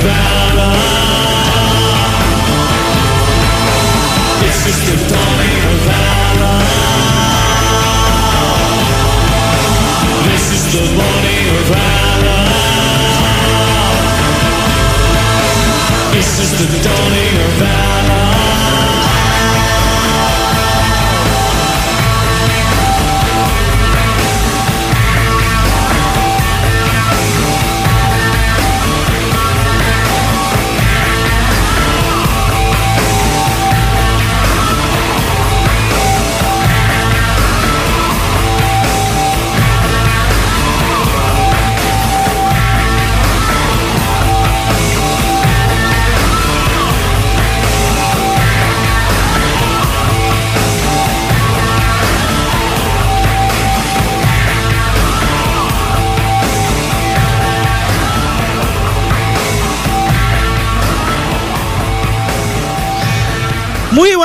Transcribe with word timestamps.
Back. 0.00 0.21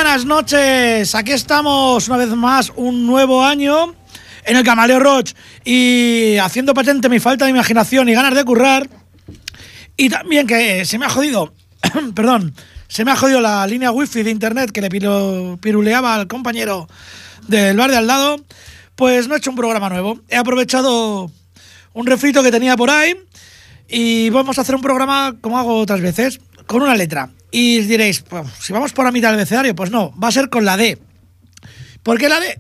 Buenas 0.07 0.25
noches. 0.25 1.15
Aquí 1.15 1.33
estamos 1.33 2.07
una 2.07 2.15
vez 2.15 2.29
más, 2.29 2.71
un 2.77 3.05
nuevo 3.05 3.43
año 3.43 3.93
en 4.45 4.55
el 4.55 4.63
Camaleo 4.63 5.01
Roach 5.01 5.33
y 5.65 6.37
haciendo 6.37 6.73
patente 6.73 7.09
mi 7.09 7.19
falta 7.19 7.43
de 7.43 7.51
imaginación 7.51 8.07
y 8.07 8.13
ganas 8.13 8.33
de 8.33 8.45
currar. 8.45 8.89
Y 9.97 10.07
también 10.07 10.47
que 10.47 10.85
se 10.85 10.97
me 10.97 11.07
ha 11.07 11.09
jodido, 11.09 11.53
perdón, 12.15 12.55
se 12.87 13.03
me 13.03 13.11
ha 13.11 13.17
jodido 13.17 13.41
la 13.41 13.67
línea 13.67 13.91
wifi 13.91 14.23
de 14.23 14.31
internet 14.31 14.71
que 14.71 14.79
le 14.79 14.89
piruleaba 14.89 16.15
al 16.15 16.27
compañero 16.27 16.87
del 17.49 17.75
bar 17.75 17.91
de 17.91 17.97
al 17.97 18.07
lado. 18.07 18.37
Pues 18.95 19.27
no 19.27 19.35
he 19.35 19.39
hecho 19.39 19.49
un 19.49 19.57
programa 19.57 19.89
nuevo. 19.89 20.21
He 20.29 20.37
aprovechado 20.37 21.29
un 21.91 22.05
refrito 22.05 22.41
que 22.43 22.51
tenía 22.51 22.77
por 22.77 22.91
ahí 22.91 23.13
y 23.89 24.29
vamos 24.29 24.57
a 24.57 24.61
hacer 24.61 24.73
un 24.73 24.81
programa 24.81 25.35
como 25.41 25.59
hago 25.59 25.77
otras 25.79 25.99
veces, 25.99 26.39
con 26.67 26.83
una 26.83 26.95
letra. 26.95 27.29
Y 27.49 27.79
diréis, 27.79 28.21
pues, 28.21 28.45
si 28.59 28.73
vamos 28.73 28.93
por 28.93 29.05
la 29.05 29.11
mitad 29.11 29.29
del 29.29 29.39
abecedario, 29.39 29.73
pues 29.73 29.89
no, 29.89 30.13
va 30.19 30.27
a 30.27 30.31
ser 30.31 30.49
con 30.49 30.65
la 30.65 30.77
D. 30.77 30.99
¿Por 32.03 32.19
qué 32.19 32.29
la 32.29 32.39
D? 32.39 32.59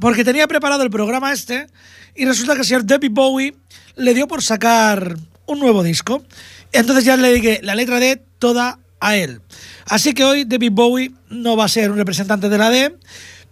Porque 0.00 0.24
tenía 0.24 0.46
preparado 0.46 0.82
el 0.82 0.90
programa 0.90 1.32
este 1.32 1.68
y 2.14 2.26
resulta 2.26 2.54
que 2.54 2.60
el 2.60 2.66
señor 2.66 2.84
Debbie 2.84 3.08
Bowie 3.08 3.56
le 3.94 4.12
dio 4.12 4.28
por 4.28 4.42
sacar 4.42 5.16
un 5.46 5.58
nuevo 5.58 5.82
disco. 5.82 6.24
Entonces 6.72 7.04
ya 7.04 7.16
le 7.16 7.32
dije 7.32 7.60
la 7.62 7.74
letra 7.74 7.98
D 7.98 8.22
toda 8.38 8.78
a 9.00 9.16
él. 9.16 9.40
Así 9.86 10.12
que 10.12 10.24
hoy 10.24 10.44
Debbie 10.44 10.70
Bowie 10.70 11.12
no 11.30 11.56
va 11.56 11.64
a 11.64 11.68
ser 11.68 11.90
un 11.90 11.96
representante 11.96 12.48
de 12.48 12.58
la 12.58 12.70
D, 12.70 12.96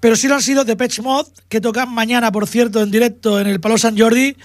pero 0.01 0.17
sí 0.17 0.29
lo 0.29 0.35
han 0.35 0.43
sido 0.43 0.65
The 0.65 0.77
Patch 0.77 1.01
Mod, 1.01 1.29
que 1.49 1.61
tocan 1.61 1.91
mañana, 1.91 2.33
por 2.33 2.47
cierto, 2.47 2.83
en 2.83 2.91
directo 2.91 3.41
en 3.41 3.47
el 3.47 3.61
Palo 3.61 3.79
San 3.79 3.97
Jordi. 3.97 4.37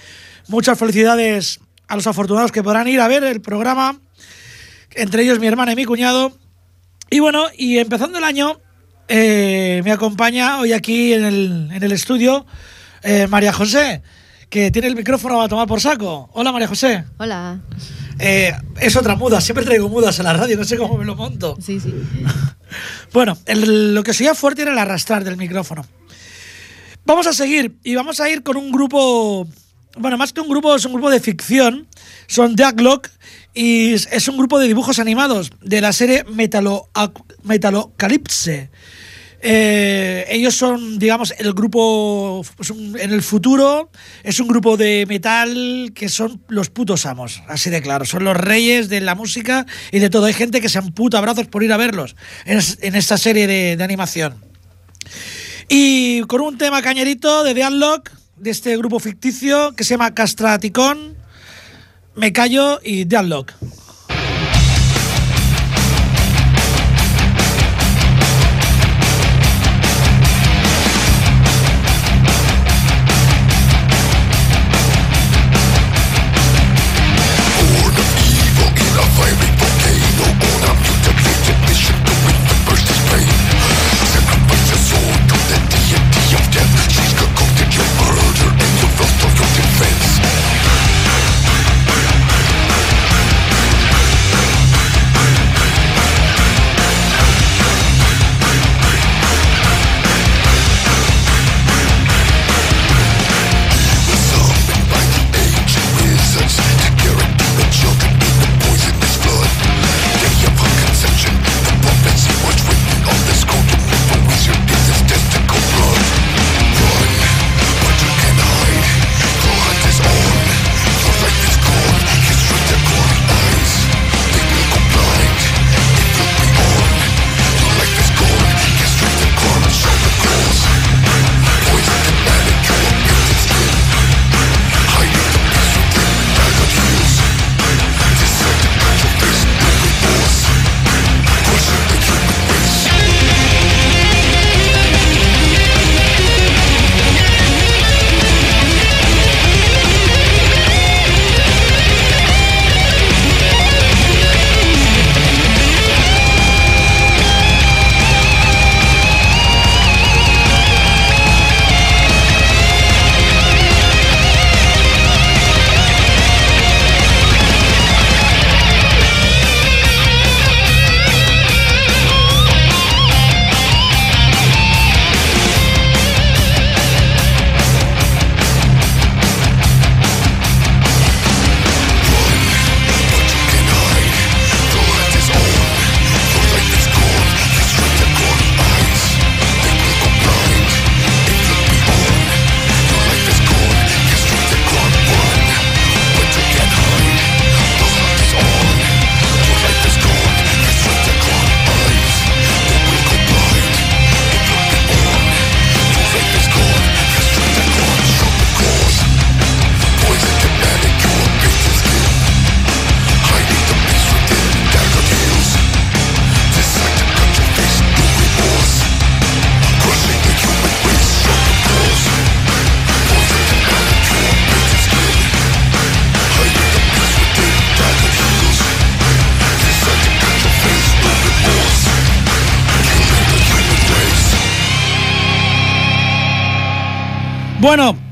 Muchas 0.48 0.78
felicidades 0.78 1.60
a 1.88 1.96
los 1.96 2.06
afortunados 2.06 2.52
que 2.52 2.62
podrán 2.62 2.88
ir 2.88 3.00
a 3.00 3.08
ver 3.08 3.24
el 3.24 3.40
programa 3.40 4.00
entre 4.94 5.22
ellos 5.22 5.38
mi 5.38 5.46
hermana 5.46 5.72
y 5.72 5.76
mi 5.76 5.84
cuñado. 5.84 6.32
Y 7.10 7.20
bueno, 7.20 7.46
y 7.56 7.78
empezando 7.78 8.18
el 8.18 8.24
año, 8.24 8.60
eh, 9.08 9.80
me 9.84 9.92
acompaña 9.92 10.58
hoy 10.58 10.72
aquí 10.72 11.12
en 11.12 11.24
el, 11.24 11.68
en 11.72 11.82
el 11.82 11.92
estudio 11.92 12.46
eh, 13.02 13.26
María 13.26 13.52
José, 13.52 14.02
que 14.48 14.70
tiene 14.70 14.88
el 14.88 14.96
micrófono 14.96 15.42
a 15.42 15.48
tomar 15.48 15.66
por 15.66 15.80
saco. 15.80 16.30
Hola 16.32 16.52
María 16.52 16.68
José. 16.68 17.04
Hola. 17.18 17.60
Eh, 18.18 18.52
es 18.80 18.96
otra 18.96 19.16
muda, 19.16 19.40
siempre 19.40 19.64
traigo 19.64 19.88
mudas 19.88 20.20
a 20.20 20.22
la 20.22 20.34
radio, 20.34 20.56
no 20.56 20.64
sé 20.64 20.76
cómo 20.76 20.98
me 20.98 21.04
lo 21.04 21.16
monto. 21.16 21.56
Sí, 21.60 21.80
sí. 21.80 21.94
bueno, 23.12 23.36
lo 23.46 24.02
que 24.02 24.12
sería 24.12 24.34
fuerte 24.34 24.62
era 24.62 24.72
el 24.72 24.78
arrastrar 24.78 25.24
del 25.24 25.36
micrófono. 25.36 25.86
Vamos 27.06 27.26
a 27.26 27.32
seguir 27.32 27.78
y 27.82 27.94
vamos 27.94 28.20
a 28.20 28.28
ir 28.28 28.42
con 28.42 28.56
un 28.56 28.70
grupo, 28.70 29.48
bueno, 29.96 30.18
más 30.18 30.32
que 30.32 30.40
un 30.40 30.48
grupo, 30.48 30.76
es 30.76 30.84
un 30.84 30.92
grupo 30.92 31.10
de 31.10 31.18
ficción, 31.18 31.88
son 32.26 32.54
Jacklock 32.54 33.08
y 33.54 33.92
es 33.92 34.28
un 34.28 34.36
grupo 34.36 34.58
de 34.58 34.68
dibujos 34.68 34.98
animados 34.98 35.50
de 35.62 35.80
la 35.80 35.92
serie 35.92 36.24
Metalo, 36.24 36.88
Metalocalypse. 37.42 38.70
Eh, 39.42 40.26
ellos 40.28 40.54
son, 40.54 40.98
digamos, 40.98 41.32
el 41.38 41.54
grupo 41.54 42.42
en 42.98 43.10
el 43.10 43.22
futuro, 43.22 43.90
es 44.22 44.38
un 44.38 44.48
grupo 44.48 44.76
de 44.76 45.06
metal 45.08 45.92
que 45.94 46.10
son 46.10 46.42
los 46.48 46.68
putos 46.68 47.06
amos, 47.06 47.42
así 47.48 47.70
de 47.70 47.80
claro, 47.80 48.04
son 48.04 48.24
los 48.24 48.36
reyes 48.36 48.90
de 48.90 49.00
la 49.00 49.14
música 49.14 49.64
y 49.92 49.98
de 49.98 50.10
todo. 50.10 50.26
Hay 50.26 50.34
gente 50.34 50.60
que 50.60 50.68
se 50.68 50.78
amputa 50.78 51.20
brazos 51.22 51.46
por 51.46 51.62
ir 51.62 51.72
a 51.72 51.78
verlos 51.78 52.16
en, 52.44 52.94
esta 52.94 53.16
serie 53.16 53.46
de, 53.46 53.82
animación. 53.82 54.34
Y 55.68 56.20
con 56.22 56.42
un 56.42 56.58
tema 56.58 56.82
cañerito 56.82 57.42
de 57.42 57.54
The 57.54 57.66
Unlock, 57.66 58.10
de 58.36 58.50
este 58.50 58.76
grupo 58.76 58.98
ficticio 59.00 59.72
que 59.74 59.84
se 59.84 59.94
llama 59.94 60.14
Castraticón, 60.14 61.16
me 62.20 62.34
callo 62.34 62.80
y 62.84 63.06
The 63.06 63.16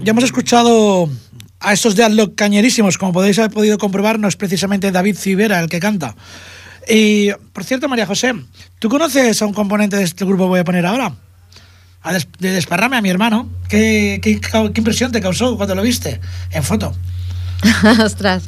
ya 0.09 0.13
hemos 0.13 0.25
escuchado 0.25 1.11
a 1.61 1.75
estos 1.75 1.95
de 1.95 2.03
Adlock 2.03 2.35
cañerísimos. 2.35 2.97
Como 2.97 3.13
podéis 3.13 3.39
haber 3.41 3.51
podido 3.51 3.77
comprobar, 3.77 4.19
no 4.19 4.27
es 4.27 4.37
precisamente 4.37 4.91
David 4.91 5.19
Civera 5.19 5.61
el 5.61 5.69
que 5.69 5.81
canta. 5.81 6.17
Y, 6.89 7.29
por 7.53 7.63
cierto, 7.63 7.91
María 7.91 8.07
José, 8.07 8.33
¿tú 8.79 8.89
conoces 8.89 9.43
a 9.43 9.45
un 9.45 9.53
componente 9.53 9.97
de 9.97 10.05
este 10.05 10.25
grupo 10.25 10.45
que 10.45 10.49
voy 10.49 10.61
a 10.61 10.65
poner 10.65 10.87
ahora? 10.87 11.13
de 12.39 12.53
Desparrame, 12.53 12.97
a 12.97 13.03
mi 13.03 13.11
hermano. 13.11 13.51
¿Qué, 13.69 14.19
impresión 14.75 15.13
te 15.13 15.21
causó 15.21 15.59
cuando 15.59 15.75
lo 15.75 15.83
viste 15.83 16.23
en 16.53 16.63
foto? 16.63 16.97
Ostras, 18.03 18.45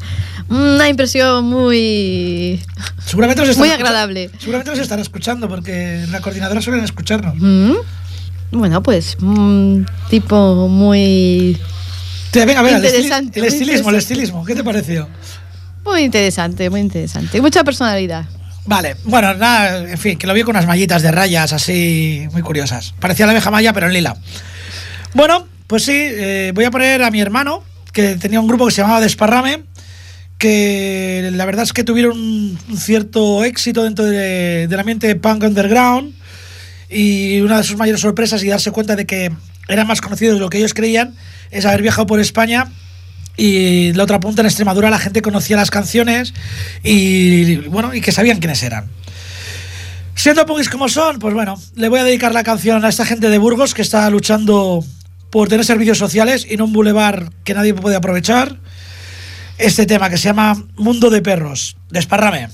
una 0.49 0.89
impresión 0.89 1.45
muy. 1.45 2.59
Seguramente 3.05 3.45
los 3.45 3.59
muy 3.59 3.69
agradable. 3.69 4.31
Seguramente 4.39 4.71
los 4.71 4.81
estarán 4.81 5.03
escuchando 5.03 5.47
porque 5.47 6.05
en 6.05 6.11
la 6.11 6.23
coordinadora 6.23 6.63
suelen 6.63 6.85
escucharnos. 6.85 7.35
Mm. 7.37 7.75
Bueno, 8.53 8.83
pues 8.83 9.17
un 9.21 9.87
tipo 10.09 10.69
muy 10.69 11.57
venga, 12.35 12.63
venga, 12.63 12.79
interesante. 12.79 13.41
El, 13.41 13.47
estilismo, 13.47 13.91
el 13.91 13.97
estilismo, 13.97 14.45
¿qué 14.45 14.55
te 14.55 14.65
pareció? 14.65 15.09
Muy 15.85 16.03
interesante, 16.03 16.69
muy 16.71 16.81
interesante. 16.81 17.41
Mucha 17.41 17.65
personalidad. 17.65 18.27
Vale, 18.67 18.97
bueno, 19.05 19.35
nada, 19.35 19.91
en 19.91 19.99
fin, 19.99 20.19
que 20.19 20.27
lo 20.27 20.35
vi 20.35 20.43
con 20.43 20.55
unas 20.55 20.67
mallitas 20.67 21.03
de 21.03 21.11
rayas 21.11 21.53
así 21.53 22.29
muy 22.33 22.43
curiosas. 22.43 22.95
Parecía 23.01 23.27
la 23.27 23.33
abeja 23.33 23.51
maya, 23.51 23.73
pero 23.73 23.87
en 23.87 23.95
lila. 23.95 24.17
Bueno, 25.15 25.47
pues 25.67 25.85
sí, 25.85 25.95
eh, 25.97 26.53
voy 26.55 26.65
a 26.65 26.71
poner 26.71 27.03
a 27.03 27.11
mi 27.11 27.21
hermano, 27.21 27.63
que 27.93 28.17
tenía 28.17 28.41
un 28.41 28.47
grupo 28.47 28.67
que 28.67 28.73
se 28.73 28.83
llamaba 28.83 29.01
Desparrame, 29.01 29.65
que 30.39 31.31
la 31.33 31.45
verdad 31.47 31.65
es 31.65 31.73
que 31.73 31.85
tuvieron 31.85 32.19
un, 32.19 32.59
cierto 32.77 33.45
éxito 33.45 33.83
dentro 33.83 34.05
de, 34.05 34.67
del 34.69 34.79
ambiente 34.79 35.15
punk 35.17 35.43
underground 35.43 36.15
y 36.91 37.41
una 37.41 37.59
de 37.59 37.65
sus 37.65 37.77
mayores 37.77 38.01
sorpresas 38.01 38.43
y 38.43 38.49
darse 38.49 38.73
cuenta 38.73 38.97
de 38.97 39.07
que 39.07 39.33
eran 39.69 39.87
más 39.87 40.01
conocidos 40.01 40.35
de 40.35 40.41
lo 40.41 40.51
que 40.51 40.59
ellos 40.59 40.75
creían 40.75 41.15
es 41.51 41.65
haber 41.65 41.83
viajado 41.83 42.07
por 42.07 42.21
España 42.21 42.71
y 43.37 43.93
la 43.93 44.05
otra 44.05 44.21
punta 44.21 44.43
en 44.43 44.47
Extremadura 44.47 44.91
la 44.91 44.99
gente 44.99 45.23
conocía 45.23 45.57
las 45.57 45.71
canciones 45.71 46.35
y 46.83 47.57
bueno 47.69 47.95
y 47.95 48.01
que 48.01 48.13
sabían 48.13 48.39
quiénes 48.39 48.63
eran. 48.63 48.87
Siendo 50.15 50.45
punkis 50.45 50.69
como 50.69 50.89
son, 50.89 51.19
pues 51.19 51.33
bueno, 51.33 51.59
le 51.77 51.89
voy 51.89 52.01
a 52.01 52.05
dedicar 52.05 52.35
la 52.35 52.43
canción 52.43 52.85
a 52.85 52.89
esta 52.89 53.07
gente 53.07 53.31
de 53.31 53.39
Burgos 53.39 53.73
que 53.73 53.81
está 53.81 54.11
luchando 54.11 54.85
por 55.31 55.49
tener 55.49 55.65
servicios 55.65 55.97
sociales 55.97 56.47
y 56.49 56.57
no 56.57 56.67
un 56.67 56.73
bulevar 56.73 57.31
que 57.45 57.55
nadie 57.55 57.73
puede 57.73 57.97
aprovechar. 57.97 58.59
Este 59.57 59.87
tema 59.87 60.11
que 60.11 60.19
se 60.19 60.25
llama 60.25 60.63
Mundo 60.77 61.09
de 61.11 61.23
Perros. 61.23 61.77
Desparrame. 61.91 62.49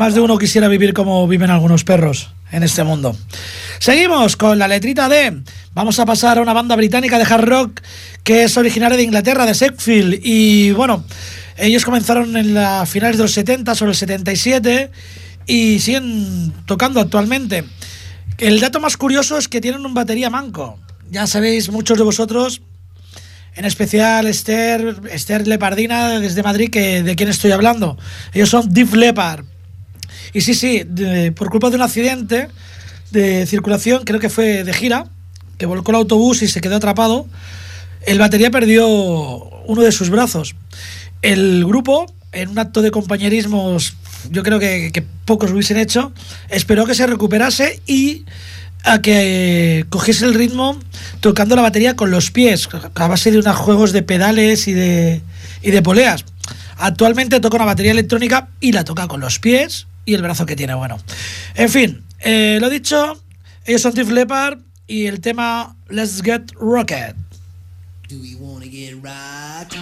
Más 0.00 0.14
de 0.14 0.22
uno 0.22 0.38
quisiera 0.38 0.66
vivir 0.66 0.94
como 0.94 1.28
viven 1.28 1.50
algunos 1.50 1.84
perros 1.84 2.30
en 2.52 2.62
este 2.62 2.82
mundo. 2.84 3.14
Seguimos 3.80 4.34
con 4.34 4.58
la 4.58 4.66
letrita 4.66 5.10
D. 5.10 5.42
Vamos 5.74 5.98
a 5.98 6.06
pasar 6.06 6.38
a 6.38 6.40
una 6.40 6.54
banda 6.54 6.74
británica 6.74 7.18
de 7.18 7.24
hard 7.24 7.44
rock 7.44 7.82
que 8.24 8.44
es 8.44 8.56
originaria 8.56 8.96
de 8.96 9.02
Inglaterra, 9.02 9.44
de 9.44 9.52
Sheffield. 9.52 10.20
Y 10.22 10.72
bueno, 10.72 11.04
ellos 11.58 11.84
comenzaron 11.84 12.34
en 12.38 12.54
las 12.54 12.88
finales 12.88 13.18
de 13.18 13.24
los 13.24 13.32
70, 13.32 13.74
sobre 13.74 13.90
el 13.90 13.96
77, 13.96 14.90
y 15.46 15.80
siguen 15.80 16.54
tocando 16.64 16.98
actualmente. 16.98 17.64
El 18.38 18.58
dato 18.58 18.80
más 18.80 18.96
curioso 18.96 19.36
es 19.36 19.48
que 19.48 19.60
tienen 19.60 19.84
un 19.84 19.92
batería 19.92 20.30
manco. 20.30 20.78
Ya 21.10 21.26
sabéis, 21.26 21.70
muchos 21.70 21.98
de 21.98 22.04
vosotros, 22.04 22.62
en 23.54 23.66
especial 23.66 24.26
Esther, 24.28 24.98
Esther 25.10 25.46
Lepardina 25.46 26.20
desde 26.20 26.42
Madrid, 26.42 26.70
que, 26.70 27.02
de 27.02 27.16
quién 27.16 27.28
estoy 27.28 27.50
hablando. 27.50 27.98
Ellos 28.32 28.48
son 28.48 28.72
Deep 28.72 28.94
Leopard. 28.94 29.49
Y 30.32 30.40
sí, 30.42 30.54
sí, 30.54 30.84
por 31.34 31.50
culpa 31.50 31.70
de 31.70 31.76
un 31.76 31.82
accidente 31.82 32.48
de 33.10 33.46
circulación, 33.46 34.04
creo 34.04 34.20
que 34.20 34.28
fue 34.28 34.64
de 34.64 34.72
gira, 34.72 35.06
que 35.58 35.66
volcó 35.66 35.90
el 35.90 35.96
autobús 35.96 36.42
y 36.42 36.48
se 36.48 36.60
quedó 36.60 36.76
atrapado, 36.76 37.26
el 38.06 38.18
batería 38.18 38.50
perdió 38.50 38.86
uno 38.88 39.82
de 39.82 39.92
sus 39.92 40.10
brazos. 40.10 40.54
El 41.22 41.64
grupo, 41.66 42.06
en 42.32 42.50
un 42.50 42.58
acto 42.58 42.82
de 42.82 42.90
compañerismo, 42.90 43.76
yo 44.30 44.42
creo 44.42 44.58
que, 44.58 44.90
que 44.92 45.02
pocos 45.24 45.50
hubiesen 45.50 45.76
hecho, 45.76 46.12
esperó 46.48 46.86
que 46.86 46.94
se 46.94 47.06
recuperase 47.06 47.82
y 47.86 48.24
a 48.84 49.02
que 49.02 49.84
cogiese 49.90 50.24
el 50.24 50.34
ritmo 50.34 50.78
tocando 51.20 51.56
la 51.56 51.62
batería 51.62 51.96
con 51.96 52.10
los 52.10 52.30
pies, 52.30 52.68
a 52.94 53.08
base 53.08 53.30
de 53.30 53.38
unos 53.38 53.56
juegos 53.56 53.92
de 53.92 54.02
pedales 54.02 54.68
y 54.68 54.72
de, 54.72 55.20
y 55.62 55.70
de 55.70 55.82
poleas. 55.82 56.24
Actualmente 56.78 57.40
toca 57.40 57.56
una 57.56 57.66
batería 57.66 57.92
electrónica 57.92 58.48
y 58.60 58.72
la 58.72 58.84
toca 58.84 59.06
con 59.06 59.20
los 59.20 59.38
pies 59.38 59.86
y 60.04 60.14
el 60.14 60.22
brazo 60.22 60.46
que 60.46 60.56
tiene, 60.56 60.74
bueno. 60.74 60.98
En 61.54 61.68
fin, 61.68 62.04
eh, 62.20 62.58
lo 62.60 62.70
dicho, 62.70 63.20
ellos 63.64 63.82
son 63.82 63.94
Tiff 63.94 64.10
Leppard 64.10 64.58
y 64.86 65.06
el 65.06 65.20
tema 65.20 65.76
Let's 65.88 66.22
Get 66.22 66.52
Rocket. 66.58 67.14
Do 68.08 68.16
we 68.20 68.34
wanna 68.34 68.66
get 68.66 68.94
rock? 69.02 69.72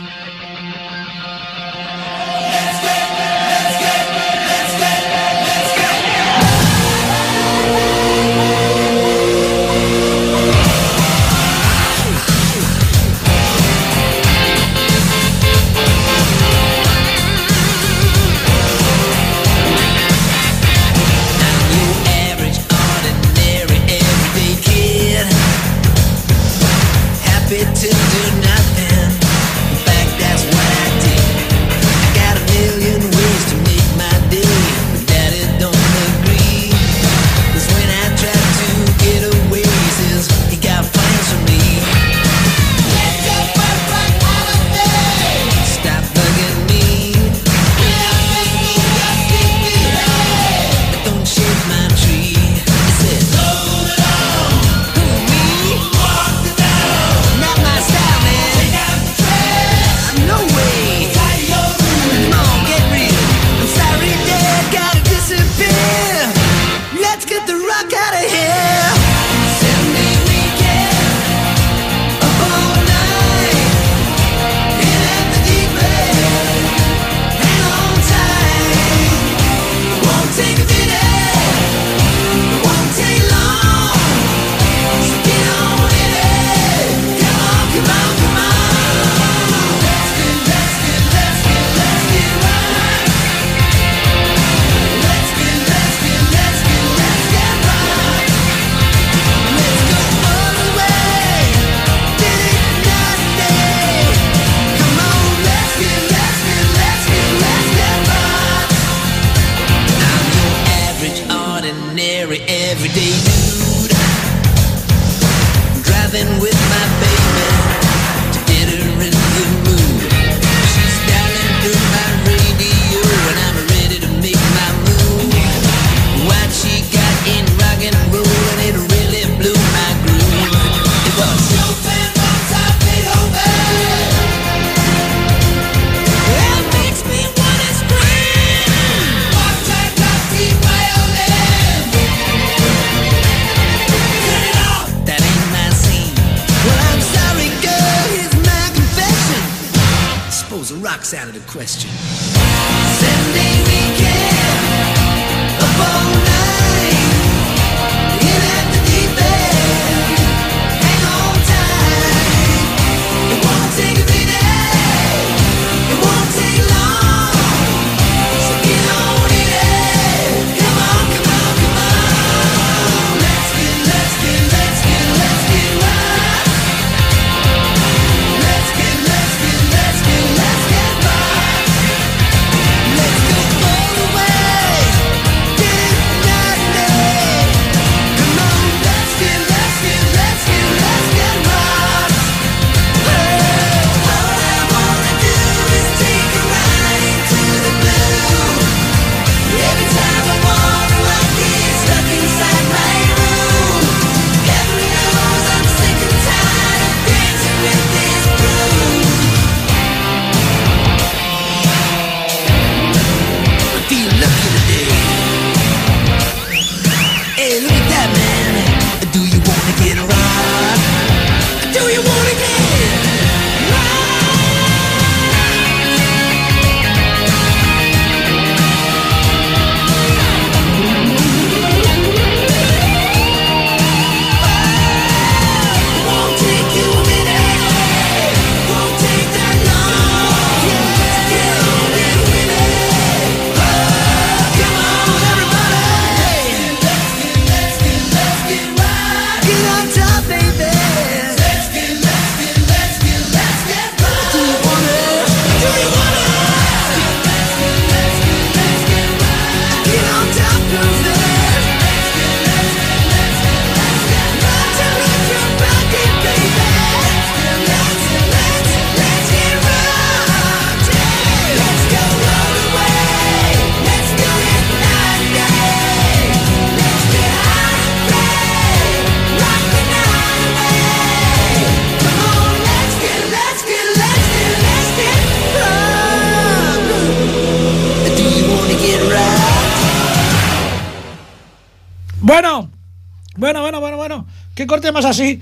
Así? 295.08 295.40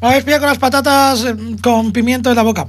Me 0.00 0.08
habéis 0.08 0.24
pillado 0.24 0.42
con 0.42 0.50
las 0.50 0.58
patatas 0.58 1.24
eh, 1.24 1.34
con 1.62 1.92
pimiento 1.92 2.30
en 2.30 2.36
la 2.36 2.42
boca. 2.42 2.68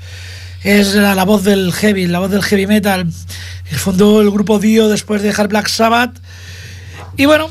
Es 0.64 0.96
la, 0.96 1.24
voz 1.26 1.44
del 1.44 1.74
heavy, 1.74 2.08
la 2.08 2.20
voz 2.20 2.32
del 2.32 2.42
heavy 2.42 2.66
metal. 2.66 3.06
Fundó 3.78 4.22
el 4.22 4.32
grupo 4.32 4.58
Dio 4.58 4.88
después 4.88 5.22
de 5.22 5.28
dejar 5.28 5.50
Black 5.50 5.68
Sabbath. 5.68 6.18
Y 7.18 7.26
bueno, 7.26 7.50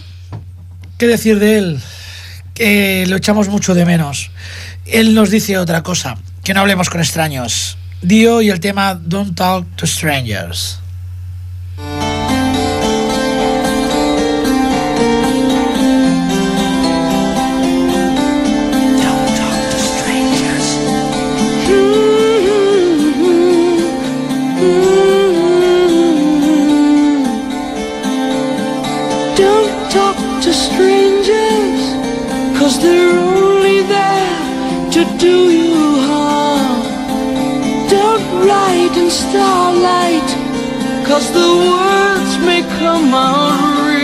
¿qué 0.97 1.07
decir 1.07 1.39
de 1.39 1.59
él? 1.59 1.81
Que 2.55 3.05
lo 3.07 3.17
echamos 3.17 3.49
mucho 3.49 3.75
de 3.75 3.85
menos. 3.85 4.31
Él 4.87 5.15
nos 5.15 5.31
dice 5.31 5.59
otra 5.59 5.83
cosa, 5.83 6.17
que 6.43 6.55
no 6.55 6.61
hablemos 6.61 6.89
con 6.89 7.01
extraños. 7.01 7.77
Dio 8.01 8.41
y 8.41 8.49
el 8.49 8.59
tema 8.59 8.95
Don't 8.95 9.37
Talk 9.37 9.67
to 9.77 9.87
Strangers. 9.87 10.81
To 30.49 30.55
strangers 30.55 31.81
Cause 32.59 32.81
they're 32.83 33.19
only 33.19 33.81
there 33.83 34.91
to 34.95 35.03
do 35.19 35.37
you 35.61 35.75
harm. 36.09 36.83
Don't 37.97 38.25
write 38.47 38.95
in 38.97 39.11
starlight 39.11 40.29
Cause 41.09 41.27
the 41.39 41.51
words 41.73 42.33
may 42.47 42.63
come 42.81 43.13
out 43.13 43.87
real 43.87 43.98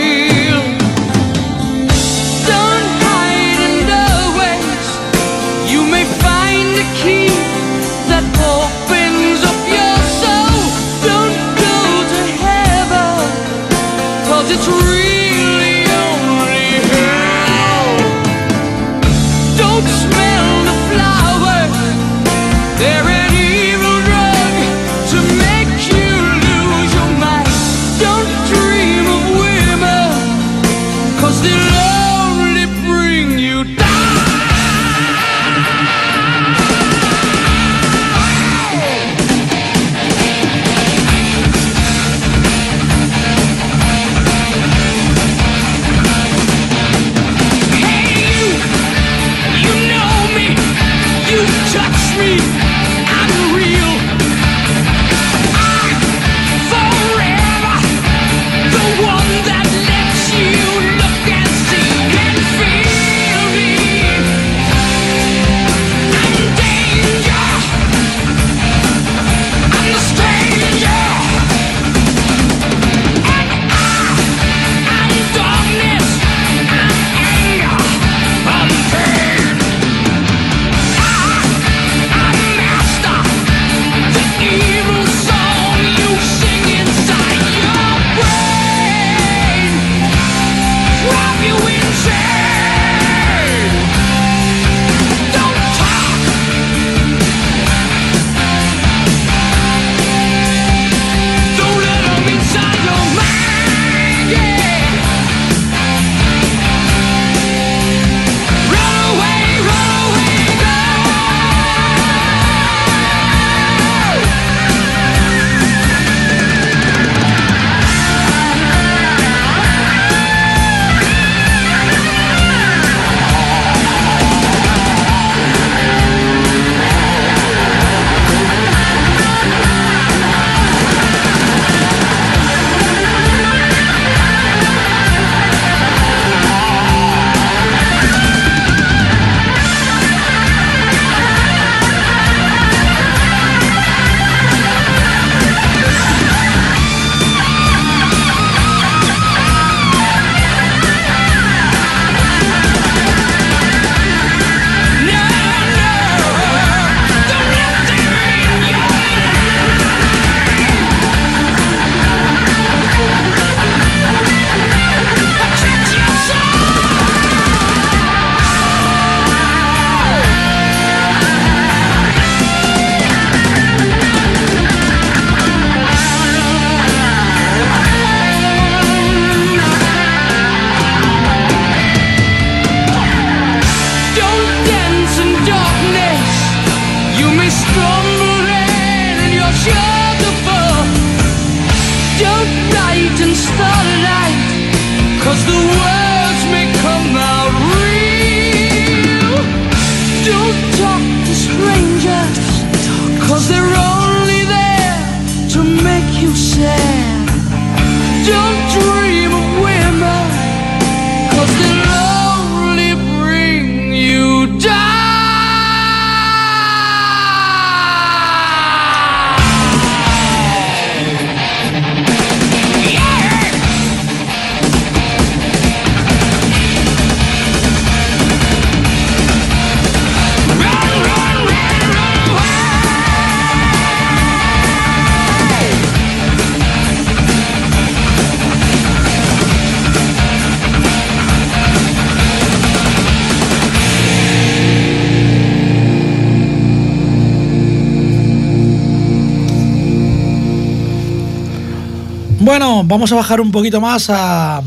vamos 252.87 253.11
a 253.11 253.15
bajar 253.15 253.41
un 253.41 253.51
poquito 253.51 253.81
más 253.81 254.09
a, 254.09 254.57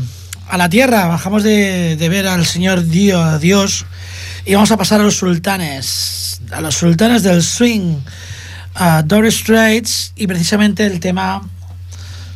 a 0.47 0.57
la 0.57 0.69
tierra. 0.69 1.07
Bajamos 1.07 1.43
de, 1.43 1.95
de 1.97 2.09
ver 2.09 2.27
al 2.27 2.45
señor 2.45 2.85
Dio- 2.87 3.39
Dios 3.39 3.85
y 4.45 4.53
vamos 4.53 4.71
a 4.71 4.77
pasar 4.77 5.01
a 5.01 5.03
los 5.03 5.15
sultanes. 5.17 6.41
A 6.51 6.61
los 6.61 6.75
sultanes 6.75 7.23
del 7.23 7.43
swing. 7.43 7.97
A 8.75 9.01
Doris 9.03 9.35
Straits 9.39 10.13
y 10.15 10.27
precisamente 10.27 10.85
el 10.85 10.99
tema 10.99 11.41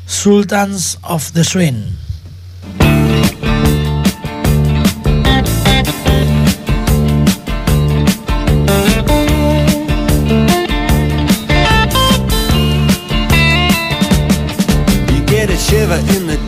Sultans 0.05 0.97
of 1.03 1.31
the 1.31 1.43
Swing. 1.43 1.75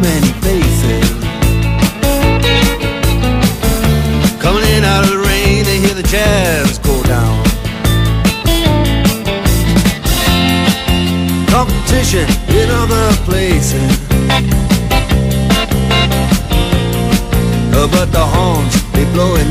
many 0.00 0.32
faces. 0.44 1.10
Coming 4.40 4.64
in 4.76 4.84
out 4.84 5.04
of 5.04 5.10
the 5.10 5.18
rain, 5.18 5.64
they 5.64 5.78
hear 5.78 5.94
the 5.94 6.02
jazz 6.02 6.78
go 6.78 7.02
down. 7.02 7.44
Competition 11.48 12.26
in 12.48 12.70
other 12.70 13.12
places. 13.24 14.08
But 17.90 18.12
the 18.12 18.24
horns, 18.24 18.74
they 18.92 19.04
blowing 19.12 19.50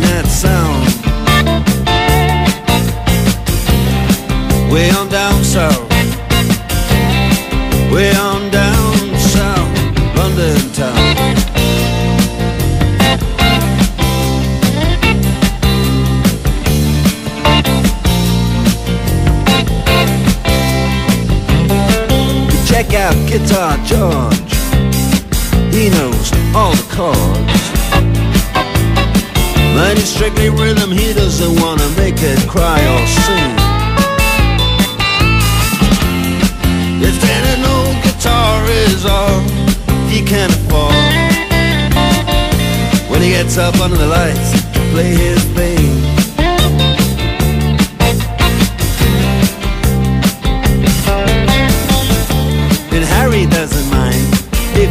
George. 23.88 24.52
He 25.74 25.90
knows 25.90 26.28
all 26.54 26.76
the 26.76 26.88
chords. 26.92 27.64
But 29.76 29.98
he's 29.98 30.10
strictly 30.10 30.50
rhythm, 30.50 30.92
he 30.92 31.14
doesn't 31.14 31.62
wanna 31.62 31.88
make 31.96 32.20
it 32.20 32.40
cry 32.50 32.80
or 32.94 33.08
sing. 33.08 33.68
If 37.00 37.18
an 37.24 37.64
old 37.64 37.96
guitar 38.04 38.66
is 38.66 39.06
all 39.06 39.40
he 40.10 40.22
can 40.22 40.50
afford 40.50 40.94
When 43.10 43.22
he 43.22 43.30
gets 43.30 43.58
up 43.58 43.80
under 43.80 43.98
the 43.98 44.08
lights 44.08 44.52
to 44.74 44.80
play 44.92 45.12
his 45.16 45.44
thing 45.56 45.67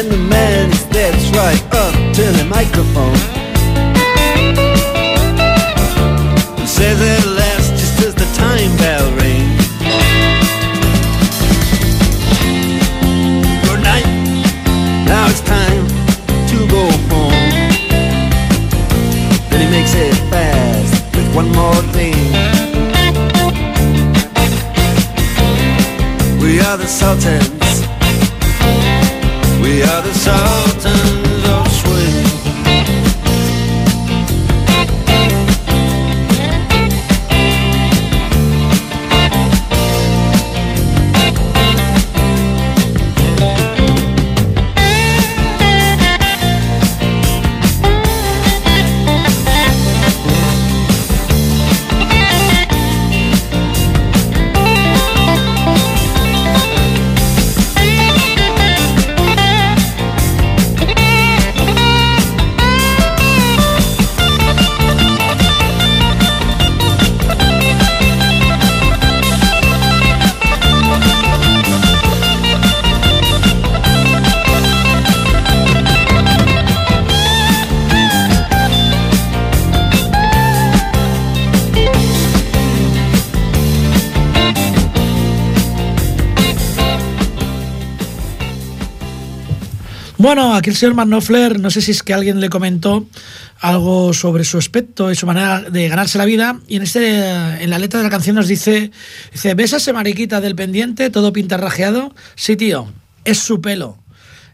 And 0.00 0.10
the 0.10 0.16
man 0.16 0.72
steps 0.72 1.28
right 1.36 1.62
up 1.74 1.92
to 2.14 2.22
the 2.22 2.46
microphone 2.48 3.20
and 6.58 6.66
says 6.66 6.98
at 7.02 7.26
last, 7.26 7.72
just 7.72 8.00
as 8.06 8.14
the 8.14 8.24
time 8.34 8.74
bell 8.78 9.12
rings, 9.20 9.60
Good 13.68 13.82
night, 13.82 14.06
now 15.04 15.26
it's 15.28 15.42
time 15.42 15.86
to 16.48 16.66
go 16.70 16.88
home. 17.12 17.50
Then 19.50 19.60
he 19.60 19.70
makes 19.70 19.92
it 19.94 20.14
fast 20.30 21.14
with 21.14 21.34
one 21.34 21.52
more 21.52 21.82
thing. 21.92 22.16
We 26.40 26.58
are 26.60 26.78
the 26.78 26.86
Sultans 26.86 27.59
We 30.30 31.19
Bueno, 90.30 90.54
aquí 90.54 90.70
el 90.70 90.76
señor 90.76 90.94
Manofler, 90.94 91.58
no 91.58 91.70
sé 91.70 91.82
si 91.82 91.90
es 91.90 92.04
que 92.04 92.14
alguien 92.14 92.38
le 92.38 92.48
comentó 92.50 93.04
algo 93.58 94.12
sobre 94.14 94.44
su 94.44 94.58
aspecto 94.58 95.10
y 95.10 95.16
su 95.16 95.26
manera 95.26 95.60
de 95.60 95.88
ganarse 95.88 96.18
la 96.18 96.24
vida. 96.24 96.60
Y 96.68 96.76
en 96.76 96.82
este, 96.82 97.64
en 97.64 97.68
la 97.68 97.80
letra 97.80 97.98
de 97.98 98.04
la 98.04 98.10
canción 98.10 98.36
nos 98.36 98.46
dice, 98.46 98.92
dice, 99.32 99.54
¿ves 99.54 99.74
a 99.74 99.78
ese 99.78 99.92
mariquita 99.92 100.40
del 100.40 100.54
pendiente, 100.54 101.10
todo 101.10 101.32
pintarrajeado? 101.32 102.14
Sí, 102.36 102.54
tío, 102.54 102.92
es 103.24 103.38
su 103.38 103.60
pelo. 103.60 103.98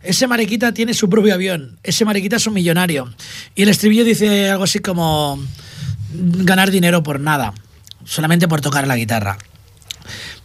Ese 0.02 0.26
mariquita 0.26 0.72
tiene 0.72 0.94
su 0.94 1.10
propio 1.10 1.34
avión. 1.34 1.78
Ese 1.82 2.06
mariquita 2.06 2.36
es 2.36 2.46
un 2.46 2.54
millonario. 2.54 3.14
Y 3.54 3.64
el 3.64 3.68
estribillo 3.68 4.06
dice 4.06 4.48
algo 4.48 4.64
así 4.64 4.78
como 4.78 5.38
ganar 6.10 6.70
dinero 6.70 7.02
por 7.02 7.20
nada, 7.20 7.52
solamente 8.06 8.48
por 8.48 8.62
tocar 8.62 8.86
la 8.86 8.96
guitarra. 8.96 9.36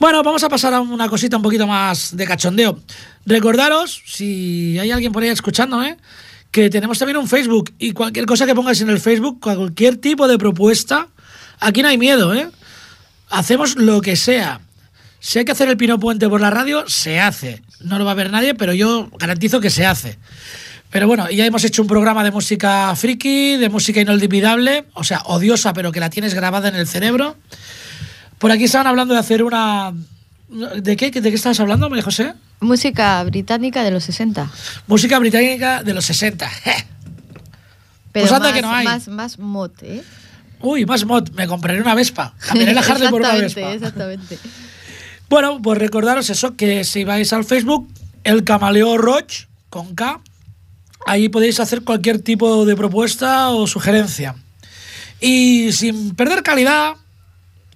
Bueno, 0.02 0.24
vamos 0.24 0.44
a 0.44 0.50
pasar 0.50 0.74
a 0.74 0.82
una 0.82 1.08
cosita 1.08 1.38
un 1.38 1.44
poquito 1.44 1.68
más 1.68 2.18
de 2.18 2.26
cachondeo. 2.26 2.80
Recordaros, 3.28 4.02
si 4.08 4.80
hay 4.80 4.90
alguien 4.90 5.12
por 5.12 5.22
ahí 5.22 5.30
escuchando, 5.30 5.84
¿eh? 5.84 5.96
que 6.50 6.72
tenemos 6.72 6.98
también 6.98 7.18
un 7.18 7.28
Facebook 7.28 7.72
y 7.78 7.92
cualquier 7.92 8.26
cosa 8.26 8.48
que 8.48 8.56
pongáis 8.56 8.82
en 8.82 8.90
el 8.90 9.00
Facebook, 9.00 9.40
cualquier 9.40 9.98
tipo 9.98 10.28
de 10.28 10.40
propuesta, 10.40 11.08
aquí 11.60 11.84
no 11.84 11.90
hay 11.90 12.00
miedo, 12.00 12.34
¿eh? 12.34 12.50
Hacemos 13.30 13.76
lo 13.76 14.02
que 14.02 14.16
sea. 14.16 14.62
Si 15.20 15.38
hay 15.38 15.46
que 15.46 15.52
hacer 15.52 15.70
el 15.70 15.78
Pino 15.78 16.00
Puente 16.00 16.28
por 16.28 16.42
la 16.42 16.50
radio, 16.50 16.90
se 16.90 17.20
hace. 17.20 17.62
No 17.82 18.00
lo 18.00 18.06
va 18.06 18.14
a 18.14 18.16
ver 18.16 18.32
nadie, 18.32 18.56
pero 18.56 18.74
yo 18.74 19.08
garantizo 19.20 19.62
que 19.62 19.70
se 19.70 19.86
hace. 19.86 20.18
Pero 20.90 21.06
bueno, 21.06 21.30
ya 21.30 21.46
hemos 21.46 21.64
hecho 21.64 21.84
un 21.84 21.88
programa 21.88 22.24
de 22.24 22.32
música 22.32 22.96
friki, 22.96 23.56
de 23.56 23.70
música 23.70 24.02
inolvidable, 24.02 24.86
o 24.96 25.04
sea, 25.04 25.22
odiosa, 25.26 25.74
pero 25.74 25.92
que 25.92 26.00
la 26.00 26.10
tienes 26.10 26.34
grabada 26.34 26.70
en 26.70 26.76
el 26.76 26.88
cerebro. 26.88 27.38
Por 28.42 28.52
aquí 28.52 28.64
estaban 28.64 28.88
hablando 28.88 29.14
de 29.14 29.20
hacer 29.20 29.44
una... 29.44 29.94
¿De 30.50 30.98
qué? 30.98 31.12
¿De 31.12 31.22
qué 31.30 31.36
estabas 31.36 31.60
hablando, 31.60 31.88
María 31.92 32.04
José? 32.04 32.34
Música 32.60 33.24
británica 33.24 33.84
de 33.84 33.92
los 33.92 34.04
60. 34.04 34.50
Música 34.88 35.20
británica 35.20 35.84
de 35.84 35.94
los 35.94 36.04
60. 36.06 36.50
Pero 38.12 38.26
Pues 38.26 38.32
anda 38.32 38.48
más, 38.48 38.56
que 38.56 38.62
no 38.64 38.72
hay. 38.74 38.84
Más, 38.86 39.08
más 39.08 39.38
mod, 39.38 39.70
¿eh? 39.84 40.04
Uy, 40.60 40.88
más 40.88 41.06
mod, 41.06 41.30
me 41.36 41.48
compraré 41.48 41.80
una 41.82 41.94
Vespa. 41.94 42.34
Cambiaré 42.40 42.74
la 42.74 42.82
Harley 42.88 43.10
por 43.10 43.22
una 43.22 43.36
exactamente, 43.36 43.62
Vespa. 43.62 43.74
exactamente. 43.74 44.40
Bueno, 45.30 45.62
pues 45.62 45.78
recordaros 45.78 46.30
eso, 46.32 46.56
que 46.56 46.84
si 46.84 47.04
vais 47.04 47.32
al 47.34 47.46
Facebook, 47.46 47.88
el 48.24 48.44
Camaleo 48.44 48.98
Roach, 48.98 49.46
con 49.70 49.94
K, 49.94 50.20
ahí 51.06 51.30
podéis 51.30 51.60
hacer 51.60 51.84
cualquier 51.84 52.20
tipo 52.20 52.66
de 52.66 52.76
propuesta 52.76 53.50
o 53.52 53.68
sugerencia. 53.68 54.36
Y 55.22 55.72
sin 55.72 56.16
perder 56.16 56.44
calidad, 56.44 56.96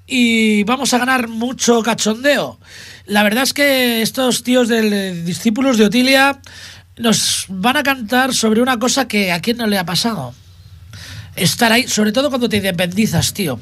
y 0.08 0.64
vamos 0.64 0.94
a 0.94 0.98
ganar 0.98 1.28
mucho 1.28 1.82
cachondeo. 1.82 2.60
La 3.06 3.24
verdad 3.24 3.44
es 3.44 3.54
que 3.54 4.02
estos 4.02 4.44
tíos 4.44 4.68
de 4.68 4.80
eh, 4.88 5.14
discípulos 5.24 5.78
de 5.78 5.86
Otilia 5.86 6.40
nos 6.98 7.46
van 7.50 7.78
a 7.78 7.84
cantar 7.84 8.34
sobre 8.34 8.62
una 8.62 8.80
cosa 8.80 9.08
que 9.08 9.32
a 9.32 9.42
quién 9.42 9.58
no 9.58 9.68
le 9.68 9.78
ha 9.78 9.86
pasado. 9.86 10.34
Estar 11.36 11.72
ahí, 11.72 11.88
sobre 11.88 12.12
todo 12.12 12.30
cuando 12.30 12.48
te 12.48 12.58
independizas, 12.58 13.34
tío. 13.34 13.60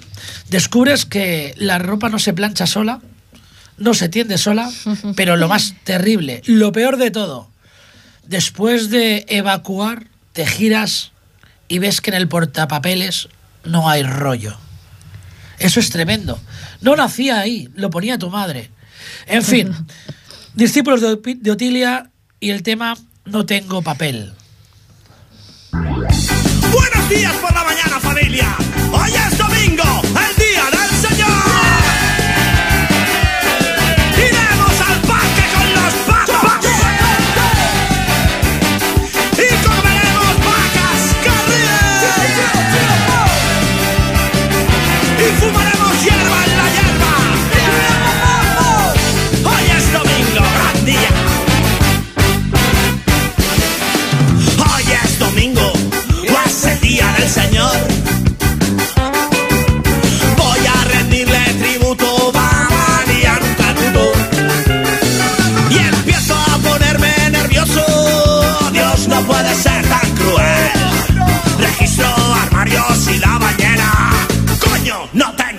Descubres 0.50 1.06
que 1.06 1.56
la 1.58 1.80
ropa 1.80 2.10
no 2.10 2.20
se 2.20 2.34
plancha 2.34 2.68
sola, 2.68 3.02
no 3.78 3.94
se 3.94 4.10
tiende 4.10 4.38
sola, 4.38 4.70
pero 5.16 5.38
lo 5.38 5.48
más 5.48 5.74
terrible, 5.84 6.42
lo 6.46 6.72
peor 6.72 6.98
de 6.98 7.10
todo, 7.10 7.50
después 8.28 8.90
de 8.90 9.26
evacuar, 9.30 10.08
te 10.34 10.46
giras 10.46 11.12
y 11.68 11.80
ves 11.80 12.02
que 12.02 12.12
en 12.12 12.18
el 12.18 12.28
portapapeles 12.28 13.30
no 13.64 13.90
hay 13.90 14.04
rollo. 14.04 14.58
Eso 15.63 15.80
es 15.80 15.89
tremendo. 15.89 16.38
No 16.82 16.93
nacía 16.97 17.39
ahí, 17.39 17.69
lo 17.76 17.89
ponía 17.89 18.17
tu 18.17 18.30
madre. 18.30 18.69
En 19.28 19.43
fin, 19.43 19.73
discípulos 20.54 20.99
de 20.99 21.52
Otilia 21.52 22.12
y 22.41 22.49
el 22.49 22.63
tema 22.63 22.97
No 23.23 23.45
tengo 23.45 23.82
papel. 23.82 24.34
Buenos 25.71 27.10
días 27.10 27.34
por 27.36 27.54
la 27.54 27.63
mañana, 27.63 27.97
familia. 28.02 28.58
Hoy 28.91 29.12
es 29.12 29.38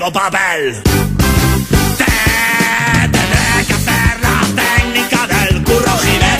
tengo 0.04 0.12
papel. 0.12 0.82
Te- 0.82 2.04
Tendré 3.10 3.66
que 3.66 3.72
hacer 3.72 4.20
la 4.20 4.62
técnica 4.62 5.26
del 5.26 5.62
curro 5.64 5.98
Jiménez 5.98 6.33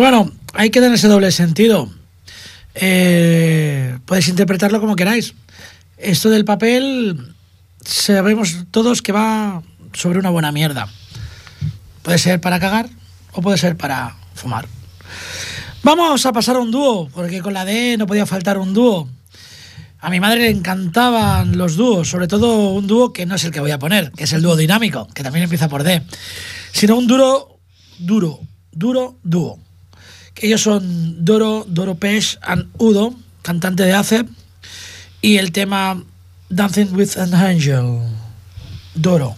Bueno, 0.00 0.32
hay 0.54 0.70
que 0.70 0.80
dar 0.80 0.94
ese 0.94 1.08
doble 1.08 1.30
sentido. 1.30 1.86
Eh, 2.74 3.98
podéis 4.06 4.28
interpretarlo 4.28 4.80
como 4.80 4.96
queráis. 4.96 5.34
Esto 5.98 6.30
del 6.30 6.46
papel, 6.46 7.34
sabemos 7.84 8.64
todos 8.70 9.02
que 9.02 9.12
va 9.12 9.62
sobre 9.92 10.18
una 10.18 10.30
buena 10.30 10.52
mierda. 10.52 10.88
Puede 12.00 12.16
ser 12.16 12.40
para 12.40 12.58
cagar 12.58 12.88
o 13.32 13.42
puede 13.42 13.58
ser 13.58 13.76
para 13.76 14.16
fumar. 14.34 14.66
Vamos 15.82 16.24
a 16.24 16.32
pasar 16.32 16.56
a 16.56 16.60
un 16.60 16.70
dúo, 16.70 17.10
porque 17.10 17.42
con 17.42 17.52
la 17.52 17.66
D 17.66 17.96
no 17.98 18.06
podía 18.06 18.24
faltar 18.24 18.56
un 18.56 18.72
dúo. 18.72 19.06
A 19.98 20.08
mi 20.08 20.18
madre 20.18 20.44
le 20.44 20.48
encantaban 20.48 21.58
los 21.58 21.76
dúos, 21.76 22.08
sobre 22.08 22.26
todo 22.26 22.70
un 22.70 22.86
dúo 22.86 23.12
que 23.12 23.26
no 23.26 23.34
es 23.34 23.44
el 23.44 23.50
que 23.50 23.60
voy 23.60 23.72
a 23.72 23.78
poner, 23.78 24.12
que 24.12 24.24
es 24.24 24.32
el 24.32 24.40
dúo 24.40 24.56
dinámico, 24.56 25.08
que 25.08 25.22
también 25.22 25.42
empieza 25.42 25.68
por 25.68 25.82
D, 25.82 26.00
sino 26.72 26.96
un 26.96 27.06
duro, 27.06 27.58
duro, 27.98 28.40
duro 28.72 29.18
dúo. 29.22 29.58
Ellos 30.40 30.62
son 30.62 31.24
Doro, 31.24 31.66
Doro 31.68 31.96
Pesh 31.96 32.38
and 32.40 32.66
Udo, 32.78 33.14
cantante 33.42 33.82
de 33.84 33.92
ACE, 33.92 34.24
y 35.20 35.36
el 35.36 35.52
tema 35.52 36.02
Dancing 36.48 36.88
with 36.92 37.16
an 37.18 37.34
Angel. 37.34 38.00
Doro. 38.94 39.36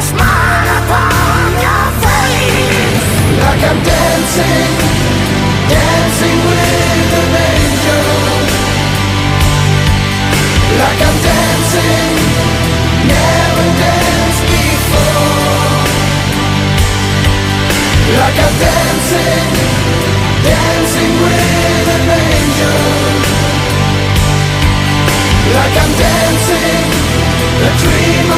Smile 0.00 0.68
upon 0.82 1.54
your 1.62 1.86
face. 2.02 3.06
Like 3.38 3.62
I'm 3.62 3.80
dancing, 3.84 4.74
dancing 5.70 6.38
with 6.50 7.14
an 7.22 7.30
angel. 7.54 8.06
Like 10.82 11.00
I'm 11.08 11.18
dancing, 11.30 12.14
never 13.06 13.66
danced 13.78 14.44
before. 14.50 15.78
Like 18.18 18.38
I'm 18.46 18.54
dancing, 18.66 19.46
dancing 20.42 21.14
with 21.22 21.86
an 21.94 22.04
angel. 22.18 22.82
Like 25.54 25.76
I'm 25.78 25.92
dancing, 26.02 26.90
a 27.62 27.70
dream 27.78 28.33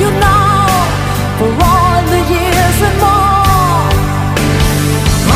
you 0.00 0.10
now 0.10 0.66
for 1.38 1.50
all 1.68 2.00
the 2.14 2.22
years 2.34 2.78
and 2.88 2.96
more? 3.04 3.88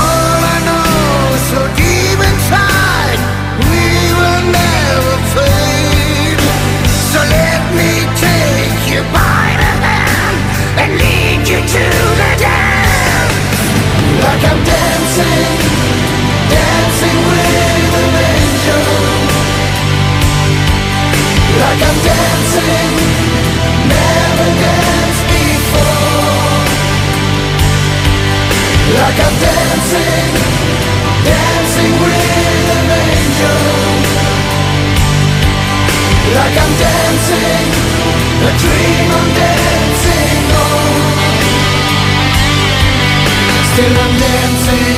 All 0.00 0.40
I 0.54 0.58
know 0.68 1.36
so 1.50 1.60
deep 1.76 2.18
inside, 2.30 3.20
we 3.68 3.84
will 4.18 4.44
never 4.60 5.16
fade. 5.34 6.40
So 7.12 7.20
let 7.36 7.60
me 7.78 7.92
take 8.24 8.82
you 8.92 9.02
by 9.12 9.44
the 9.62 9.72
hand 9.84 10.38
and 10.80 10.90
lead 11.02 11.40
you 11.50 11.60
to 11.74 11.84
the 12.20 12.30
dance. 12.46 13.36
Like 14.24 14.44
I'm 14.50 14.60
dancing, 14.64 15.46
dancing 16.48 17.18
with. 17.28 17.44
Like 21.60 21.82
I'm 21.82 21.98
dancing, 22.02 23.43
Like 29.05 29.20
I'm 29.20 29.36
dancing, 29.38 30.32
dancing 31.28 31.92
with 32.00 32.68
an 32.72 32.88
angel. 33.05 33.61
Like 36.32 36.57
I'm 36.64 36.72
dancing, 36.80 37.68
a 38.48 38.52
dream 38.64 39.09
I'm 39.18 39.28
dancing 39.42 40.44
on. 40.57 40.88
Still 43.74 43.94
I'm 44.05 44.14
dancing 44.16 44.93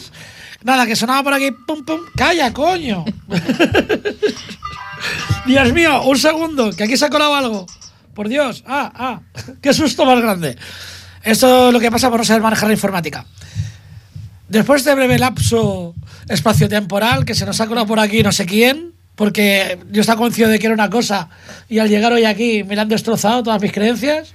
Nada, 0.64 0.86
que 0.86 0.96
sonaba 0.96 1.22
por 1.22 1.34
aquí. 1.34 1.50
Pum, 1.66 1.84
pum. 1.84 2.00
Calla, 2.16 2.52
coño. 2.52 3.04
Dios 5.46 5.72
mío, 5.72 6.02
un 6.02 6.18
segundo, 6.18 6.72
que 6.72 6.84
aquí 6.84 6.96
se 6.96 7.06
ha 7.06 7.10
colado 7.10 7.34
algo. 7.34 7.66
Por 8.14 8.28
Dios. 8.28 8.64
Ah, 8.66 8.92
ah. 8.94 9.20
Qué 9.62 9.72
susto 9.72 10.04
más 10.04 10.20
grande. 10.20 10.56
Esto 11.22 11.68
es 11.68 11.72
lo 11.72 11.80
que 11.80 11.90
pasa 11.90 12.10
por 12.10 12.20
no 12.20 12.24
saber 12.24 12.42
manejar 12.42 12.68
la 12.68 12.74
informática. 12.74 13.26
Después 14.48 14.84
de 14.84 14.94
breve 14.94 15.18
lapso 15.18 15.94
espaciotemporal 16.28 17.24
que 17.24 17.34
se 17.34 17.46
nos 17.46 17.60
ha 17.60 17.66
colado 17.66 17.86
por 17.86 17.98
aquí 17.98 18.22
no 18.22 18.30
sé 18.30 18.46
quién, 18.46 18.92
porque 19.16 19.78
yo 19.90 20.02
estaba 20.02 20.18
convencido 20.18 20.48
de 20.48 20.58
que 20.58 20.66
era 20.66 20.74
una 20.74 20.90
cosa 20.90 21.28
y 21.68 21.80
al 21.80 21.88
llegar 21.88 22.12
hoy 22.12 22.24
aquí 22.24 22.62
me 22.62 22.76
la 22.76 22.82
han 22.82 22.88
destrozado 22.88 23.42
todas 23.42 23.60
mis 23.60 23.72
creencias. 23.72 24.34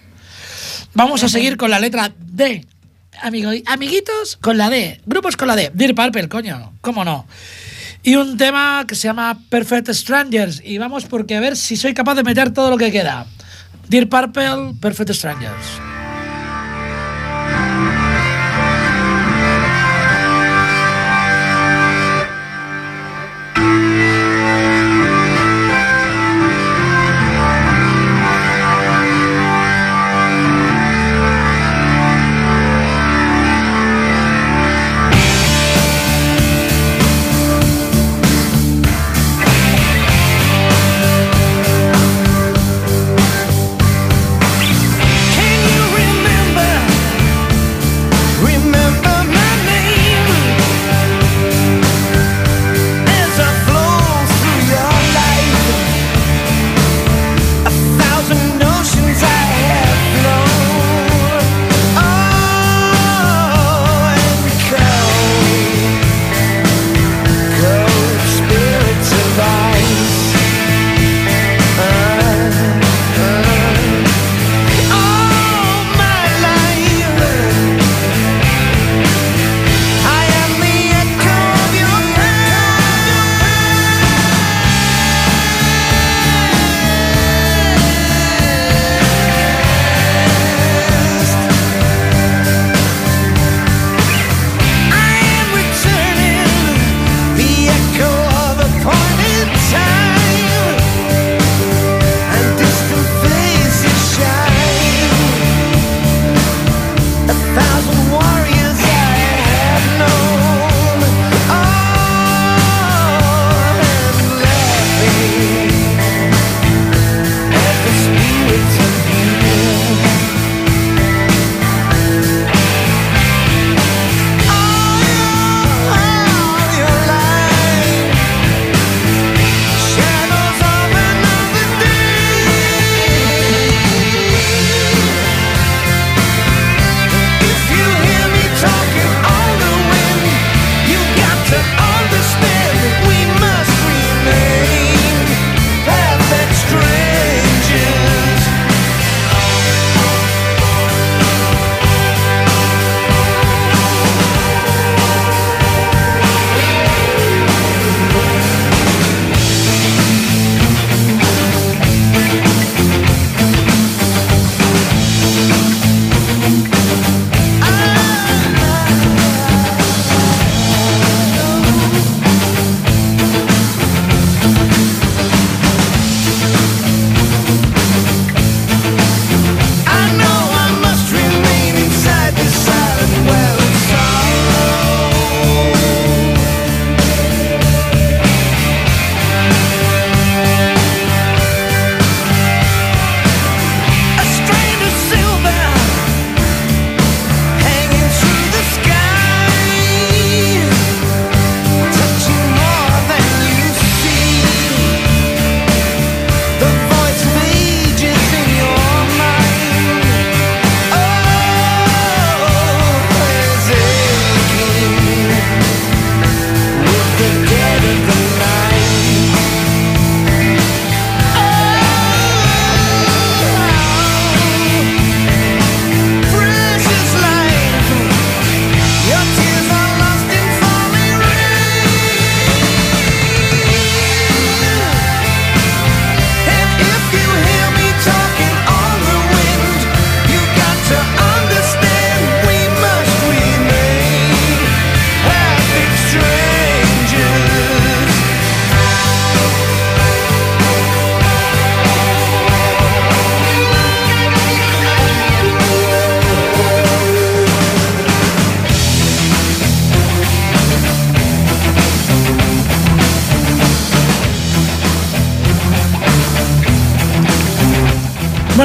Vamos 0.93 1.23
a 1.23 1.29
seguir 1.29 1.55
con 1.55 1.71
la 1.71 1.79
letra 1.79 2.11
D. 2.17 2.65
Amigo, 3.19 3.51
amiguitos, 3.65 4.37
con 4.37 4.57
la 4.57 4.69
D. 4.69 5.01
Grupos 5.05 5.35
con 5.35 5.47
la 5.47 5.55
D. 5.55 5.71
Dear 5.73 5.93
Purple, 5.93 6.29
coño. 6.29 6.73
¿Cómo 6.81 7.03
no? 7.03 7.27
Y 8.03 8.15
un 8.15 8.37
tema 8.37 8.85
que 8.87 8.95
se 8.95 9.07
llama 9.07 9.37
Perfect 9.49 9.89
Strangers. 9.89 10.61
Y 10.63 10.77
vamos 10.77 11.05
porque 11.05 11.35
a 11.35 11.39
ver 11.39 11.55
si 11.55 11.75
soy 11.75 11.93
capaz 11.93 12.15
de 12.15 12.23
meter 12.23 12.51
todo 12.51 12.69
lo 12.69 12.77
que 12.77 12.91
queda. 12.91 13.27
Dear 13.89 14.07
Purple, 14.07 14.75
Perfect 14.79 15.11
Strangers. 15.11 15.90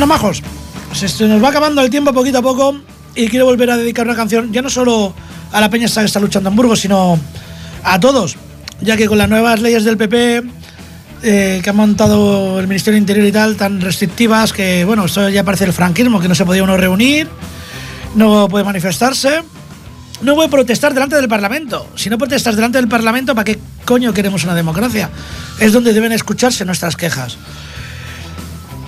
Majos, 0.07 0.43
se 0.93 1.09
se 1.09 1.27
nos 1.27 1.43
va 1.43 1.49
acabando 1.49 1.83
el 1.83 1.91
tiempo 1.91 2.13
poquito 2.13 2.39
a 2.39 2.43
poco 2.43 2.77
y 3.15 3.29
quiero 3.29 3.45
volver 3.45 3.71
a 3.71 3.77
dedicar 3.77 4.07
una 4.07 4.17
canción 4.17 4.53
ya 4.53 4.63
no 4.63 4.71
solo 4.71 5.15
a 5.53 5.61
la 5.61 5.71
peña 5.71 5.87
que 5.87 6.05
está 6.05 6.21
luchando 6.21 6.51
en 6.51 6.57
Burgos, 6.57 6.81
sino 6.81 7.19
a 7.83 8.01
todos, 8.01 8.37
ya 8.81 8.97
que 8.97 9.07
con 9.07 9.19
las 9.19 9.29
nuevas 9.29 9.61
leyes 9.61 9.85
del 9.85 9.97
PP 9.97 10.43
eh, 11.23 11.61
que 11.63 11.71
ha 11.71 11.73
montado 11.73 12.61
el 12.61 12.69
Ministerio 12.69 12.97
del 12.97 13.03
Interior 13.03 13.27
y 13.27 13.33
tal, 13.33 13.57
tan 13.57 13.81
restrictivas 13.81 14.53
que, 14.53 14.85
bueno, 14.85 15.07
esto 15.07 15.29
ya 15.29 15.45
parece 15.45 15.65
el 15.65 15.73
franquismo, 15.73 16.21
que 16.21 16.29
no 16.29 16.35
se 16.35 16.45
podía 16.45 16.63
uno 16.63 16.77
reunir, 16.77 17.29
no 18.15 18.49
puede 18.49 18.65
manifestarse, 18.65 19.43
no 20.23 20.35
puede 20.35 20.49
protestar 20.49 20.93
delante 20.93 21.17
del 21.17 21.29
Parlamento. 21.29 21.89
Si 21.97 22.11
no 22.11 22.19
protestas 22.19 22.55
delante 22.55 22.79
del 22.79 22.89
Parlamento, 22.89 23.35
¿para 23.35 23.45
qué 23.45 23.59
coño 23.85 24.13
queremos 24.13 24.45
una 24.45 24.55
democracia? 24.55 25.11
Es 25.59 25.73
donde 25.73 25.93
deben 25.93 26.13
escucharse 26.13 26.65
nuestras 26.65 26.97
quejas. 26.97 27.39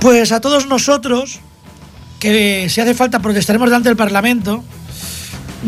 Pues 0.01 0.31
a 0.31 0.41
todos 0.41 0.67
nosotros, 0.67 1.41
que 2.21 2.69
si 2.69 2.81
hace 2.81 2.95
falta 2.95 3.19
protestaremos 3.19 3.69
delante 3.69 3.89
del 3.89 3.97
Parlamento, 3.97 4.63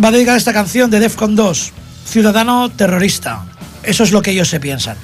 va 0.03 0.09
a 0.09 0.13
dedicar 0.13 0.37
esta 0.37 0.53
canción 0.53 0.91
de 0.91 1.01
Defcon 1.01 1.35
2, 1.35 1.73
Ciudadano 2.07 2.71
Terrorista. 2.71 3.45
Eso 3.83 4.05
es 4.05 4.13
lo 4.13 4.23
que 4.23 4.31
ellos 4.31 4.49
se 4.49 4.61
piensan. 4.61 4.97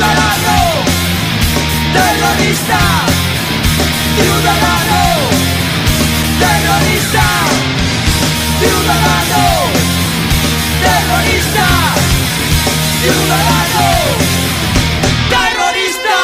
Ciudadano 0.00 0.56
terrorista, 1.92 2.78
ciudadano 4.16 5.02
terrorista, 6.40 7.26
ciudadano 8.60 9.44
terrorista, 10.80 11.66
ciudadano 13.02 13.88
terrorista, 15.28 16.18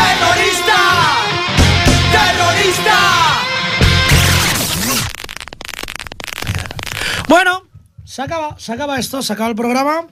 terrorista, 0.00 0.80
terrorista. 2.10 2.98
Bueno, 7.28 7.64
se 8.06 8.22
acaba, 8.22 8.58
se 8.58 8.72
acaba 8.72 8.98
esto, 8.98 9.20
se 9.20 9.30
acaba 9.30 9.50
el 9.50 9.56
programa. 9.56 10.06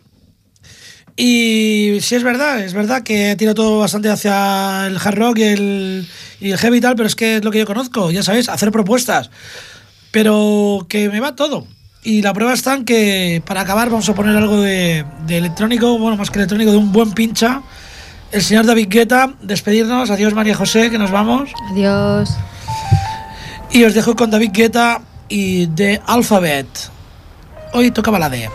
Y 1.20 1.98
sí 2.00 2.14
es 2.14 2.22
verdad, 2.22 2.60
es 2.60 2.74
verdad 2.74 3.02
que 3.02 3.34
tira 3.34 3.52
todo 3.52 3.80
bastante 3.80 4.08
hacia 4.08 4.86
el 4.86 4.98
hard 4.98 5.16
rock 5.16 5.38
y 5.38 5.42
el, 5.42 6.08
y 6.38 6.52
el 6.52 6.58
heavy 6.58 6.78
y 6.78 6.80
tal, 6.80 6.94
pero 6.94 7.08
es 7.08 7.16
que 7.16 7.38
es 7.38 7.44
lo 7.44 7.50
que 7.50 7.58
yo 7.58 7.66
conozco, 7.66 8.12
ya 8.12 8.22
sabéis, 8.22 8.48
hacer 8.48 8.70
propuestas. 8.70 9.28
Pero 10.12 10.86
que 10.88 11.08
me 11.08 11.18
va 11.18 11.34
todo. 11.34 11.66
Y 12.04 12.22
la 12.22 12.32
prueba 12.32 12.54
está 12.54 12.74
en 12.74 12.84
que 12.84 13.42
para 13.44 13.62
acabar 13.62 13.90
vamos 13.90 14.08
a 14.08 14.14
poner 14.14 14.36
algo 14.36 14.60
de, 14.60 15.04
de 15.26 15.38
electrónico, 15.38 15.98
bueno, 15.98 16.16
más 16.16 16.30
que 16.30 16.38
electrónico, 16.38 16.70
de 16.70 16.76
un 16.76 16.92
buen 16.92 17.10
pincha. 17.10 17.62
El 18.30 18.42
señor 18.42 18.66
David 18.66 18.86
Guetta, 18.88 19.34
despedirnos. 19.42 20.10
Adiós 20.10 20.34
María 20.34 20.54
José, 20.54 20.88
que 20.88 20.98
nos 20.98 21.10
vamos. 21.10 21.50
Adiós. 21.72 22.30
Y 23.72 23.82
os 23.82 23.92
dejo 23.92 24.14
con 24.14 24.30
David 24.30 24.52
Guetta 24.52 25.02
y 25.28 25.66
The 25.66 26.00
Alphabet. 26.06 26.68
Hoy 27.72 27.90
tocaba 27.90 28.20
la 28.20 28.30
D. 28.30 28.48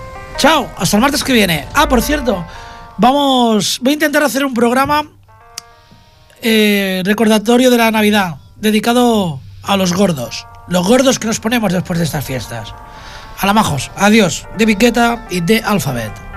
Chao, 0.44 0.70
hasta 0.78 0.98
el 0.98 1.02
martes 1.02 1.24
que 1.24 1.32
viene. 1.32 1.66
Ah, 1.74 1.88
por 1.88 2.02
cierto, 2.02 2.46
vamos. 2.98 3.80
Voy 3.82 3.92
a 3.92 3.94
intentar 3.94 4.24
hacer 4.24 4.44
un 4.44 4.54
programa 4.54 5.08
eh, 6.42 7.02
recordatorio 7.06 7.72
de 7.72 7.78
la 7.78 7.92
Navidad, 7.92 8.40
dedicado 8.58 9.40
a 9.64 9.78
los 9.78 9.94
gordos. 9.94 10.46
Los 10.68 10.86
gordos 10.86 11.18
que 11.18 11.28
nos 11.28 11.40
ponemos 11.40 11.72
después 11.72 11.98
de 11.98 12.04
estas 12.04 12.26
fiestas. 12.26 12.74
A 13.40 13.46
la 13.46 13.54
majos. 13.54 13.90
Adiós. 13.96 14.46
David 14.58 14.80
Guetta 14.80 15.28
y 15.30 15.40
The 15.40 15.62
Alphabet. 15.64 16.33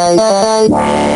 Bye. 0.00 1.09